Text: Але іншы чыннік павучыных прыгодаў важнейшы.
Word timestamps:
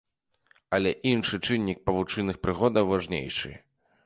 Але 0.77 0.93
іншы 1.11 1.39
чыннік 1.45 1.83
павучыных 1.91 2.41
прыгодаў 2.47 2.89
важнейшы. 2.95 3.55